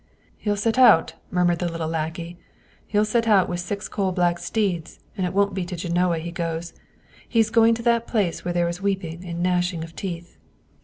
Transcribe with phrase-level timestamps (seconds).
[0.39, 2.35] "He'll set out," murmured the little lackey;"
[2.87, 6.31] he'll set out with six coal black steeds, but it won't be to Genoa he
[6.31, 6.73] goes.
[7.29, 10.39] He's going to that place where there is weeping and gnashing of teeth."